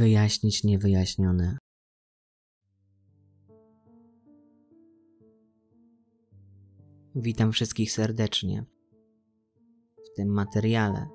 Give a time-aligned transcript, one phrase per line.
[0.00, 1.58] Wyjaśnić niewyjaśnione.
[7.14, 8.64] Witam wszystkich serdecznie.
[9.96, 11.08] W tym materiale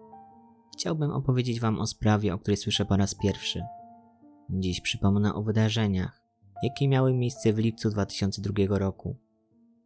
[0.73, 3.61] chciałbym opowiedzieć Wam o sprawie, o której słyszę po raz pierwszy.
[4.49, 6.21] Dziś przypomnę o wydarzeniach,
[6.63, 9.17] jakie miały miejsce w lipcu 2002 roku.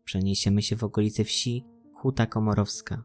[0.04, 3.04] Przeniesiemy się w okolice wsi Huta Komorowska,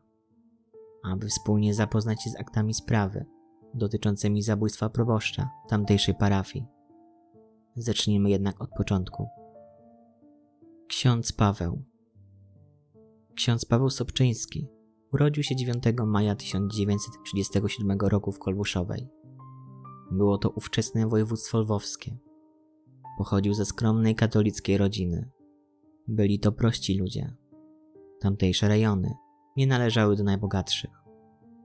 [1.05, 3.34] aby wspólnie zapoznać się z aktami sprawy
[3.75, 6.67] dotyczącymi zabójstwa proboszcza tamtejszej parafii.
[7.77, 9.29] Zacznijmy jednak od początku.
[10.89, 11.83] Ksiądz Paweł
[13.35, 14.69] Ksiądz Paweł Sobczyński
[15.13, 19.09] urodził się 9 maja 1937 roku w Kolbuszowej.
[20.11, 22.19] Było to ówczesne województwo lwowskie.
[23.19, 25.31] Pochodził ze skromnej katolickiej rodziny.
[26.09, 27.37] Byli to prości ludzie.
[28.21, 29.15] Tamtejsze rejony
[29.57, 30.91] nie należały do najbogatszych.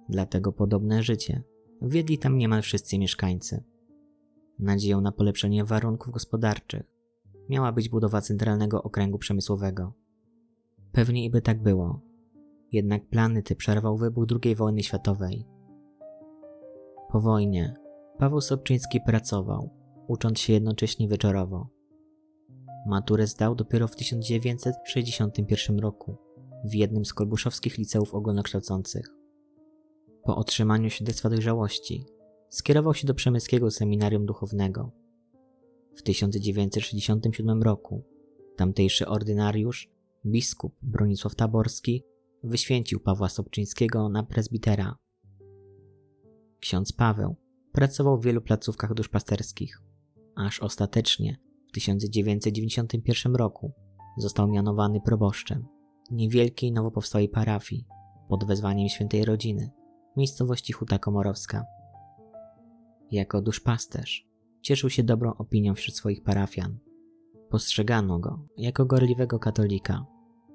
[0.09, 1.43] Dlatego podobne życie
[1.81, 3.63] wiedli tam niemal wszyscy mieszkańcy.
[4.59, 6.83] Nadzieją na polepszenie warunków gospodarczych
[7.49, 9.94] miała być budowa centralnego okręgu przemysłowego.
[10.91, 12.02] Pewnie i by tak było.
[12.71, 15.45] Jednak plany te przerwał wybuch II wojny światowej.
[17.11, 17.73] Po wojnie
[18.17, 19.69] Paweł Sobczyński pracował,
[20.08, 21.69] ucząc się jednocześnie wieczorowo.
[22.88, 26.17] Maturę zdał dopiero w 1961 roku
[26.66, 29.18] w jednym z kolbuszowskich liceów ogólnokształcących.
[30.23, 32.05] Po otrzymaniu świadectwa dojrzałości
[32.49, 34.91] skierował się do przemyskiego seminarium duchownego.
[35.95, 38.03] W 1967 roku
[38.55, 39.89] tamtejszy ordynariusz,
[40.25, 42.03] biskup Bronisław Taborski,
[42.43, 44.97] wyświęcił Pawła Sobczyńskiego na prezbitera.
[46.59, 47.35] Ksiądz Paweł
[47.71, 49.81] pracował w wielu placówkach duszpasterskich,
[50.35, 51.37] aż ostatecznie
[51.67, 53.71] w 1991 roku
[54.17, 55.67] został mianowany proboszczem
[56.11, 57.85] niewielkiej nowo powstałej parafii
[58.29, 59.71] pod wezwaniem świętej rodziny
[60.19, 61.65] miejscowości Huta Komorowska.
[63.11, 64.27] Jako duszpasterz
[64.61, 66.77] cieszył się dobrą opinią wśród swoich parafian.
[67.49, 70.05] Postrzegano go jako gorliwego katolika,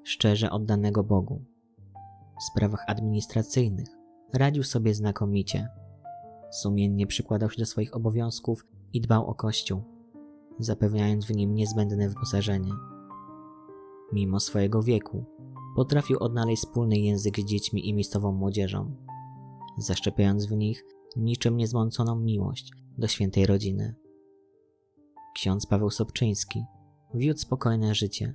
[0.04, 1.44] szczerze oddanego Bogu.
[2.40, 3.88] W sprawach administracyjnych
[4.34, 5.68] radził sobie znakomicie.
[6.50, 9.82] Sumiennie przykładał się do swoich obowiązków i dbał o kościół,
[10.58, 12.72] zapewniając w nim niezbędne wyposażenie.
[14.12, 15.24] Mimo swojego wieku,
[15.76, 19.04] potrafił odnaleźć wspólny język z dziećmi i miejscową młodzieżą
[19.78, 20.84] zaszczepiając w nich
[21.16, 23.94] niczym niezmąconą miłość do świętej rodziny.
[25.34, 26.64] Ksiądz Paweł Sobczyński
[27.14, 28.34] wiódł spokojne życie.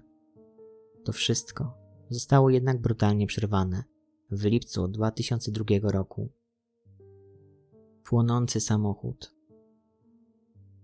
[1.06, 1.74] To wszystko
[2.10, 3.84] zostało jednak brutalnie przerwane
[4.32, 6.30] w lipcu 2002 roku.
[8.04, 9.36] Płonący samochód.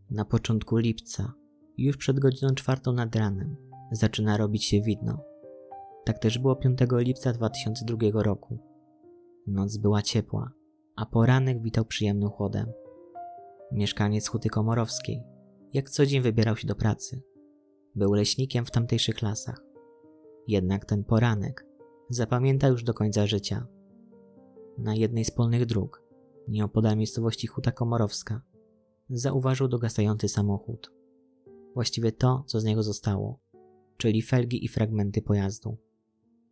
[0.09, 1.33] Na początku lipca,
[1.77, 3.55] już przed godziną czwartą nad ranem,
[3.91, 5.23] zaczyna robić się widno.
[6.05, 8.74] Tak też było 5 lipca 2002 roku.
[9.47, 10.51] Noc była ciepła,
[10.95, 12.71] a poranek witał przyjemnym chłodem.
[13.71, 15.23] Mieszkaniec Huty Komorowskiej,
[15.73, 17.21] jak co dzień wybierał się do pracy.
[17.95, 19.61] Był leśnikiem w tamtejszych lasach.
[20.47, 21.65] Jednak ten poranek
[22.09, 23.67] zapamięta już do końca życia.
[24.77, 26.03] Na jednej z polnych dróg,
[26.47, 28.41] nieopodal miejscowości Huta Komorowska,
[29.09, 30.91] zauważył dogasający samochód.
[31.73, 33.39] Właściwie to, co z niego zostało,
[33.97, 35.77] czyli felgi i fragmenty pojazdu.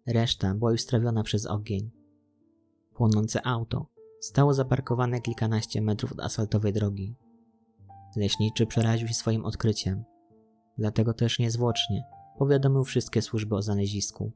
[0.08, 2.03] Reszta była już strawiona przez ogień.
[2.94, 3.88] Płonące auto
[4.22, 7.16] stało zaparkowane kilkanaście metrów od asfaltowej drogi.
[8.16, 10.04] Leśniczy przeraził się swoim odkryciem,
[10.78, 12.04] dlatego też niezwłocznie
[12.38, 14.32] powiadomił wszystkie służby o znalezisku.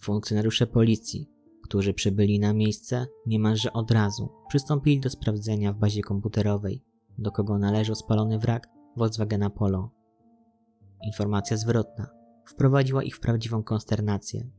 [0.00, 1.30] Funkcjonariusze policji,
[1.62, 6.84] którzy przybyli na miejsce, niemalże od razu przystąpili do sprawdzenia w bazie komputerowej,
[7.18, 9.90] do kogo należał spalony wrak Volkswagena Polo.
[11.06, 12.06] Informacja zwrotna
[12.44, 14.50] wprowadziła ich w prawdziwą konsternację.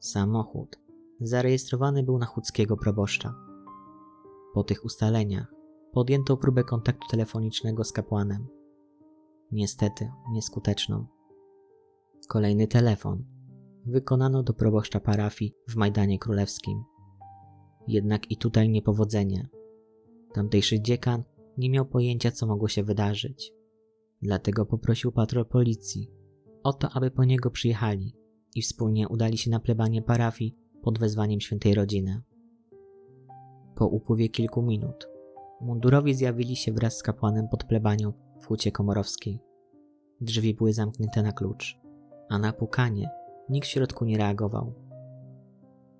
[0.00, 0.81] Samochód
[1.26, 3.34] zarejestrowany był na chudzkiego proboszcza.
[4.54, 5.54] Po tych ustaleniach
[5.92, 8.46] podjęto próbę kontaktu telefonicznego z kapłanem.
[9.52, 11.06] Niestety nieskuteczną.
[12.28, 13.24] Kolejny telefon
[13.86, 16.84] wykonano do proboszcza parafii w Majdanie Królewskim.
[17.88, 19.48] Jednak i tutaj niepowodzenie.
[20.34, 21.22] Tamtejszy dziekan
[21.58, 23.52] nie miał pojęcia, co mogło się wydarzyć.
[24.22, 26.10] Dlatego poprosił patrol policji
[26.62, 28.16] o to, aby po niego przyjechali
[28.54, 32.22] i wspólnie udali się na plebanie parafii pod wezwaniem świętej rodziny.
[33.74, 35.08] Po upływie kilku minut
[35.60, 39.40] mundurowi zjawili się wraz z kapłanem pod plebanią w hucie komorowskiej.
[40.20, 41.78] Drzwi były zamknięte na klucz,
[42.28, 43.10] a na pukanie
[43.48, 44.74] nikt w środku nie reagował.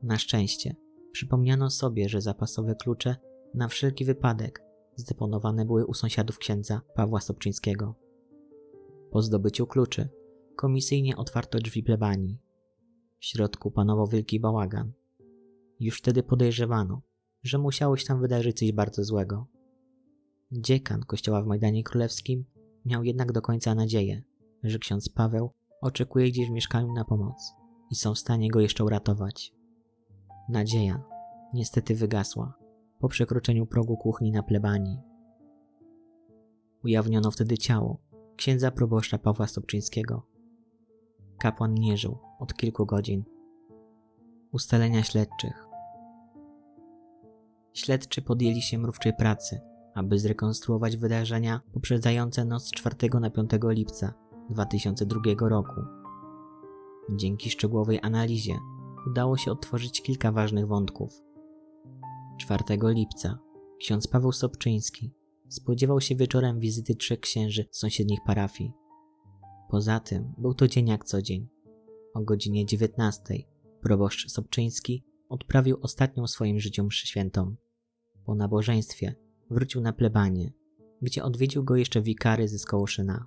[0.02, 0.76] Na szczęście
[1.12, 3.16] przypomniano sobie, że zapasowe klucze
[3.54, 4.64] na wszelki wypadek
[4.96, 7.94] zdeponowane były u sąsiadów księdza Pawła Sobczyńskiego.
[9.10, 10.08] Po zdobyciu kluczy
[10.56, 12.38] komisyjnie otwarto drzwi plebanii
[13.22, 14.92] w środku panował wielki bałagan.
[15.80, 17.02] Już wtedy podejrzewano,
[17.42, 19.46] że musiało się tam wydarzyć coś bardzo złego.
[20.52, 22.44] Dziekan kościoła w Majdanie Królewskim
[22.84, 24.22] miał jednak do końca nadzieję,
[24.62, 27.52] że ksiądz Paweł oczekuje gdzieś w mieszkaniu na pomoc
[27.90, 29.54] i są w stanie go jeszcze uratować.
[30.48, 31.02] Nadzieja
[31.54, 32.54] niestety wygasła
[32.98, 34.98] po przekroczeniu progu kuchni na plebanii.
[36.84, 38.00] Ujawniono wtedy ciało
[38.36, 40.31] księdza proboszcza Pawła Stopczyńskiego.
[41.42, 43.24] Kapłan nie żył od kilku godzin.
[44.52, 45.66] Ustalenia śledczych.
[47.72, 49.60] Śledczy podjęli się mrówczej pracy,
[49.94, 54.14] aby zrekonstruować wydarzenia poprzedzające noc z 4 na 5 lipca
[54.50, 55.80] 2002 roku.
[57.10, 58.58] Dzięki szczegółowej analizie
[59.06, 61.22] udało się otworzyć kilka ważnych wątków.
[62.38, 63.38] 4 lipca
[63.78, 65.12] ksiądz Paweł Sobczyński
[65.48, 68.81] spodziewał się wieczorem wizyty trzech księży z sąsiednich parafii.
[69.72, 71.48] Poza tym był to dzień jak co dzień.
[72.14, 73.22] O godzinie 19
[73.80, 77.54] proboszcz Sobczyński odprawił ostatnią swoim życiu mszy świętą.
[78.24, 79.14] Po nabożeństwie
[79.50, 80.52] wrócił na plebanie,
[81.02, 83.26] gdzie odwiedził go jeszcze wikary ze Skołoszyna.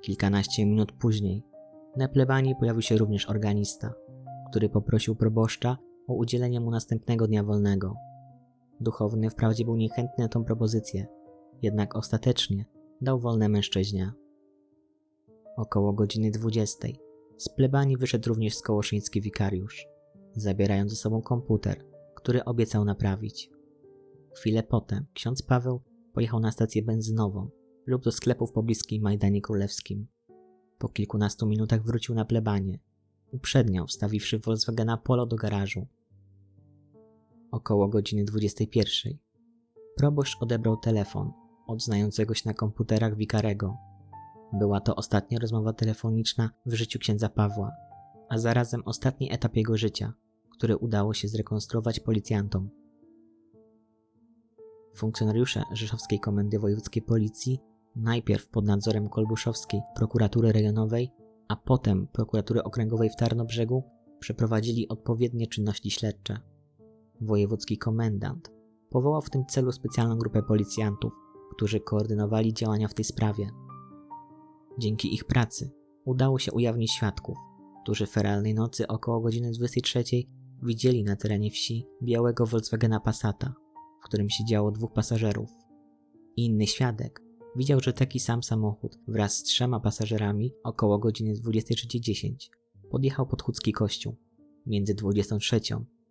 [0.00, 1.42] Kilkanaście minut później
[1.96, 3.94] na plebanii pojawił się również organista,
[4.50, 5.78] który poprosił proboszcza
[6.08, 7.94] o udzielenie mu następnego dnia wolnego.
[8.80, 11.06] Duchowny wprawdzie był niechętny na tą propozycję,
[11.62, 12.64] jednak ostatecznie
[13.00, 14.23] dał wolne mężczyźnie.
[15.56, 16.88] Około godziny 20
[17.36, 19.86] z plebanii wyszedł również skołoszyński wikariusz,
[20.36, 21.84] zabierając ze sobą komputer,
[22.14, 23.50] który obiecał naprawić.
[24.36, 25.80] Chwilę potem ksiądz Paweł
[26.12, 27.50] pojechał na stację benzynową
[27.86, 30.06] lub do sklepu w pobliskim Majdanie Królewskim.
[30.78, 32.78] Po kilkunastu minutach wrócił na plebanie.
[33.32, 35.86] Uprzednio wstawiwszy Volkswagena Polo do garażu.
[37.50, 39.18] Około godziny 21.
[39.96, 41.32] Proboszcz odebrał telefon
[41.66, 43.76] od znającego się na komputerach wikarego.
[44.52, 47.72] Była to ostatnia rozmowa telefoniczna w życiu księdza Pawła,
[48.28, 50.12] a zarazem ostatni etap jego życia,
[50.50, 52.70] który udało się zrekonstruować policjantom.
[54.94, 57.58] Funkcjonariusze Rzeszowskiej Komendy Wojewódzkiej Policji
[57.96, 61.10] najpierw pod nadzorem Kolbuszowskiej Prokuratury Rejonowej,
[61.48, 63.82] a potem Prokuratury Okręgowej w Tarnobrzegu
[64.20, 66.38] przeprowadzili odpowiednie czynności śledcze.
[67.20, 68.50] Wojewódzki komendant
[68.90, 71.12] powołał w tym celu specjalną grupę policjantów,
[71.56, 73.50] którzy koordynowali działania w tej sprawie.
[74.78, 75.70] Dzięki ich pracy
[76.04, 77.38] udało się ujawnić świadków,
[77.82, 80.04] którzy feralnej nocy około godziny 23
[80.62, 83.54] widzieli na terenie wsi białego Volkswagena Passata,
[84.02, 85.50] w którym siedziało dwóch pasażerów.
[86.36, 87.22] Inny świadek
[87.56, 92.34] widział, że taki sam samochód wraz z trzema pasażerami około godziny 23.10
[92.90, 94.16] podjechał pod Chudzki Kościół.
[94.66, 95.60] Między 23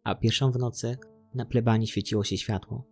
[0.04, 0.98] a pierwszą w nocy
[1.34, 2.88] na plebanii świeciło się światło.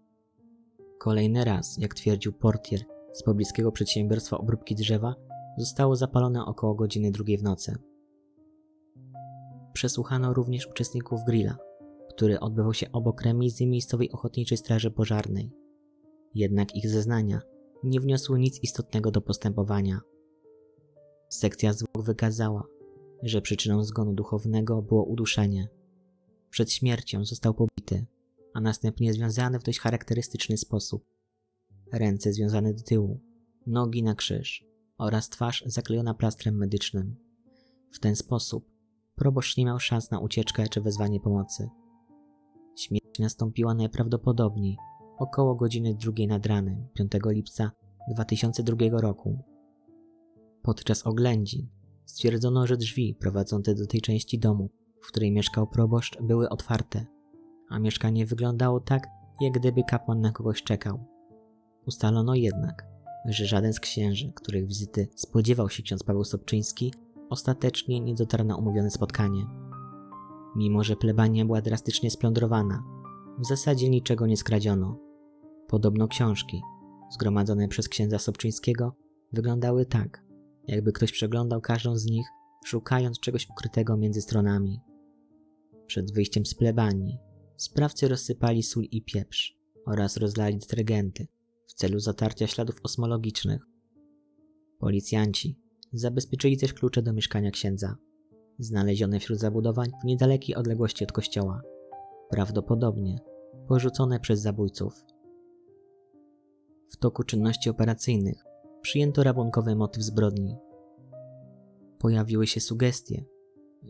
[1.00, 2.80] Kolejny raz, jak twierdził portier
[3.14, 5.16] z pobliskiego przedsiębiorstwa obróbki drzewa,
[5.58, 7.76] zostało zapalone około godziny drugiej w nocy.
[9.74, 11.58] Przesłuchano również uczestników grilla,
[12.10, 15.52] który odbywał się obok remizy miejscowej ochotniczej straży pożarnej.
[16.36, 17.42] Jednak ich zeznania
[17.84, 20.02] nie wniosły nic istotnego do postępowania.
[21.30, 22.64] Sekcja zwłok wykazała,
[23.24, 25.70] że przyczyną zgonu duchownego było uduszenie.
[26.50, 28.06] Przed śmiercią został pobity,
[28.54, 31.06] a następnie związany w dość charakterystyczny sposób.
[31.94, 33.20] Ręce związane do tyłu,
[33.68, 34.71] nogi na krzyż
[35.02, 37.16] oraz twarz zaklejona plastrem medycznym.
[37.92, 38.72] W ten sposób
[39.16, 41.70] proboszcz nie miał szans na ucieczkę czy wezwanie pomocy.
[42.80, 44.78] Śmierć nastąpiła najprawdopodobniej
[45.18, 47.72] około godziny drugiej nad ranem 5 lipca
[48.14, 49.40] 2002 roku.
[50.62, 51.68] Podczas oględzin
[52.06, 54.70] stwierdzono, że drzwi prowadzące do tej części domu,
[55.02, 57.06] w której mieszkał proboszcz, były otwarte,
[57.70, 59.08] a mieszkanie wyglądało tak,
[59.42, 61.06] jak gdyby kapłan na kogoś czekał.
[61.86, 62.91] Ustalono jednak,
[63.26, 66.94] że żaden z księży, których wizyty spodziewał się ksiądz Paweł Sobczyński,
[67.30, 69.46] ostatecznie nie dotarł na umówione spotkanie.
[70.56, 72.84] Mimo, że plebania była drastycznie splądrowana,
[73.40, 74.98] w zasadzie niczego nie skradziono.
[75.68, 76.62] Podobno książki,
[77.12, 78.96] zgromadzone przez księdza Sobczyńskiego,
[79.34, 80.24] wyglądały tak,
[80.68, 82.28] jakby ktoś przeglądał każdą z nich,
[82.66, 84.80] szukając czegoś ukrytego między stronami.
[85.88, 87.18] Przed wyjściem z plebanii
[87.58, 91.28] sprawcy rozsypali sól i pieprz oraz rozlali detergenty
[91.72, 93.68] w celu zatarcia śladów osmologicznych.
[94.80, 95.60] Policjanci
[95.94, 97.96] zabezpieczyli też klucze do mieszkania księdza,
[98.60, 101.62] znalezione wśród zabudowań w niedalekiej odległości od kościoła,
[102.30, 103.20] prawdopodobnie
[103.68, 105.06] porzucone przez zabójców.
[106.90, 108.44] W toku czynności operacyjnych
[108.82, 110.58] przyjęto rabunkowy motyw zbrodni.
[112.00, 113.26] Pojawiły się sugestie,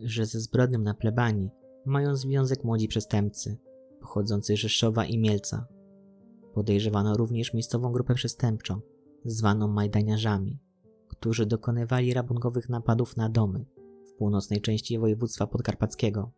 [0.03, 1.49] że ze zbrodnią na plebanii
[1.85, 3.57] mają związek młodzi przestępcy,
[3.99, 5.67] pochodzący z Rzeszowa i Mielca.
[6.53, 8.81] Podejrzewano również miejscową grupę przestępczą,
[9.25, 10.59] zwaną Majdaniarzami,
[11.07, 13.65] którzy dokonywali rabunkowych napadów na domy
[14.07, 16.31] w północnej części województwa podkarpackiego.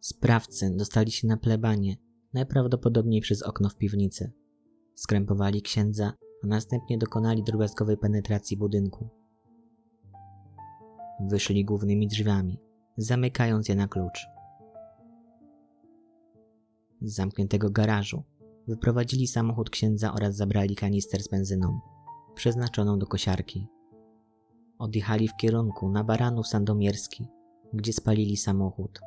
[0.00, 1.96] Sprawcy dostali się na plebanie
[2.32, 4.32] najprawdopodobniej przez okno w piwnicy.
[4.94, 6.12] Skrępowali księdza,
[6.44, 9.08] a następnie dokonali drobiazgowej penetracji budynku.
[11.28, 12.58] Wyszli głównymi drzwiami,
[12.96, 14.26] zamykając je na klucz.
[17.02, 18.22] Z zamkniętego garażu
[18.68, 21.80] wyprowadzili samochód księdza oraz zabrali kanister z benzyną,
[22.34, 23.66] przeznaczoną do kosiarki.
[24.78, 27.28] Odjechali w kierunku na Baranów Sandomierski,
[27.72, 29.00] gdzie spalili samochód.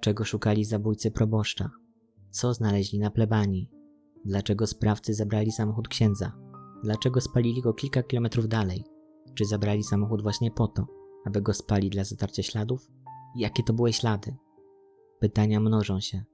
[0.00, 1.70] Czego szukali zabójcy proboszcza?
[2.30, 3.70] Co znaleźli na plebanii?
[4.24, 6.32] Dlaczego sprawcy zabrali samochód księdza?
[6.84, 8.84] Dlaczego spalili go kilka kilometrów dalej?
[9.34, 10.86] Czy zabrali samochód właśnie po to,
[11.24, 12.90] aby go spalić dla zatarcia śladów?
[13.36, 14.36] Jakie to były ślady?
[15.20, 16.24] Pytania mnożą się,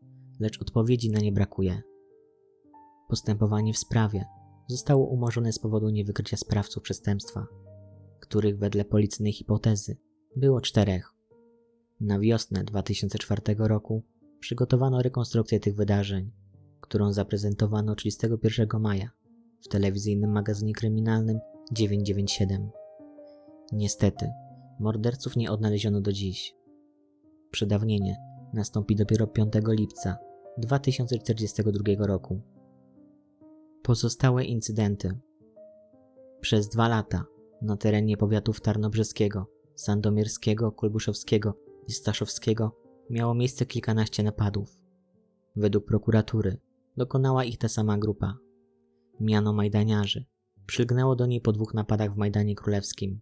[0.40, 1.82] lecz odpowiedzi na nie brakuje.
[3.08, 4.24] Postępowanie w sprawie
[4.66, 7.46] zostało umorzone z powodu niewykrycia sprawców przestępstwa,
[8.20, 9.96] których wedle policyjnej hipotezy
[10.36, 11.14] było czterech.
[12.00, 14.02] Na wiosnę 2004 roku
[14.40, 16.30] przygotowano rekonstrukcję tych wydarzeń,
[16.80, 19.10] którą zaprezentowano 31 maja
[19.60, 21.38] w telewizyjnym magazynie kryminalnym
[21.72, 22.70] 997.
[23.72, 24.30] Niestety,
[24.80, 26.54] morderców nie odnaleziono do dziś.
[27.50, 28.16] Przedawnienie
[28.54, 30.18] nastąpi dopiero 5 lipca
[30.58, 32.40] 2042 roku.
[33.82, 35.18] Pozostałe incydenty.
[36.40, 37.24] Przez dwa lata
[37.62, 42.76] na terenie powiatów tarnobrzeskiego, sandomierskiego, kulbuszowskiego i staszowskiego
[43.10, 44.82] miało miejsce kilkanaście napadów.
[45.56, 46.56] Według prokuratury
[46.96, 48.36] dokonała ich ta sama grupa.
[49.20, 50.24] Miano Majdaniarzy.
[50.66, 53.20] Przylgnęło do niej po dwóch napadach w Majdanie Królewskim.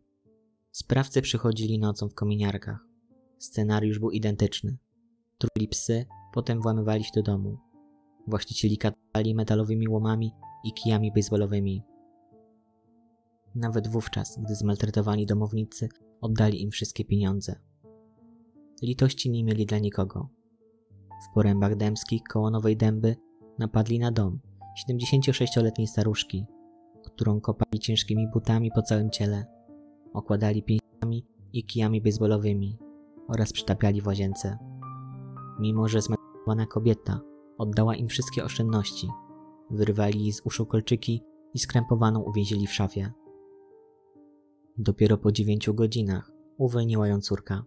[0.73, 2.79] Sprawcy przychodzili nocą w kominiarkach.
[3.39, 4.77] Scenariusz był identyczny.
[5.39, 7.59] Truli psy, potem włamywali się do domu.
[8.27, 10.33] Właścicieli katali metalowymi łomami
[10.65, 11.83] i kijami baseballowymi.
[13.55, 15.89] Nawet wówczas, gdy zmaltretowani domownicy
[16.21, 17.61] oddali im wszystkie pieniądze.
[18.83, 20.29] Litości nie mieli dla nikogo.
[21.31, 23.17] W porębach dębskich koło Nowej Dęby
[23.59, 24.41] napadli na dom
[24.91, 26.47] 76-letniej staruszki,
[27.05, 29.47] którą kopali ciężkimi butami po całym ciele,
[30.13, 32.79] okładali pięściami i kijami baseballowymi
[33.29, 34.76] oraz przytapiali w łazience.
[35.59, 37.21] Mimo, że zmetowana kobieta
[37.59, 39.09] oddała im wszystkie oszczędności,
[39.71, 41.23] wyrwali jej z uszu kolczyki
[41.55, 43.13] i skrępowaną uwięzili w szafie.
[44.79, 47.65] Dopiero po dziewięciu godzinach uwolniła ją córka.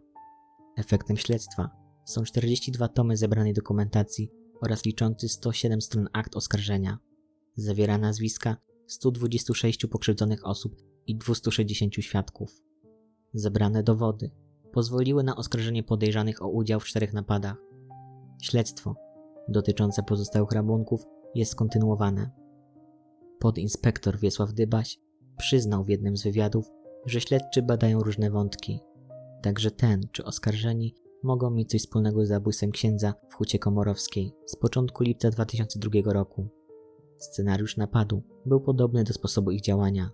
[0.77, 1.69] Efektem śledztwa
[2.05, 4.31] są 42 tomy zebranej dokumentacji
[4.61, 6.97] oraz liczący 107 stron akt oskarżenia.
[7.55, 10.75] Zawiera nazwiska 126 pokrzywdzonych osób
[11.07, 12.63] i 260 świadków.
[13.33, 14.31] Zebrane dowody
[14.71, 17.68] pozwoliły na oskarżenie podejrzanych o udział w czterech napadach.
[18.41, 18.95] Śledztwo
[19.47, 21.05] dotyczące pozostałych rabunków
[21.35, 22.29] jest kontynuowane.
[23.39, 24.99] Podinspektor Wiesław Dybaś
[25.37, 26.71] przyznał w jednym z wywiadów,
[27.05, 28.79] że śledczy badają różne wątki,
[29.41, 34.55] także ten czy oskarżeni mogą mieć coś wspólnego z zabójstwem księdza w Hucie Komorowskiej z
[34.55, 36.47] początku lipca 2002 roku.
[37.17, 40.09] Scenariusz napadu był podobny do sposobu ich działania.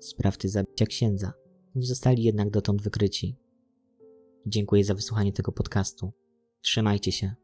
[0.00, 1.32] Sprawcy zabicia księdza
[1.74, 3.36] nie zostali jednak dotąd wykryci.
[4.46, 6.12] Dziękuję za wysłuchanie tego podcastu.
[6.62, 7.34] Trzymajcie się.